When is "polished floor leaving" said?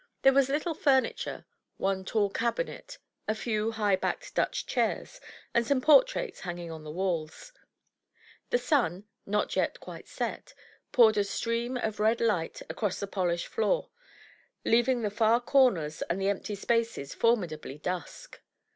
13.05-15.03